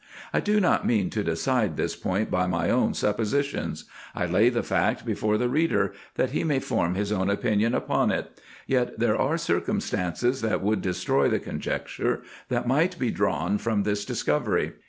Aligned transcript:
I 0.33 0.39
do 0.39 0.59
not 0.59 0.83
mean 0.87 1.11
to 1.11 1.23
decide 1.23 1.77
this 1.77 1.95
point 1.95 2.31
by 2.31 2.47
my 2.47 2.71
own 2.71 2.95
suppositions: 2.95 3.85
I 4.15 4.25
lay 4.25 4.49
the 4.49 4.63
fact 4.63 5.05
before 5.05 5.37
the 5.37 5.47
reader, 5.47 5.93
that 6.15 6.31
he 6.31 6.43
may 6.43 6.57
form 6.59 6.95
his 6.95 7.11
own 7.11 7.29
opinion 7.29 7.75
upon 7.75 8.09
it; 8.09 8.41
yet 8.65 8.97
there 8.97 9.15
are 9.15 9.37
circum 9.37 9.79
stances 9.79 10.41
that 10.41 10.63
would 10.63 10.81
destroy 10.81 11.29
the 11.29 11.37
conjecture, 11.37 12.23
that 12.49 12.67
might 12.67 12.97
be 12.97 13.11
drawn 13.11 13.59
from 13.59 13.83
this 13.83 14.03
discovery. 14.03 14.71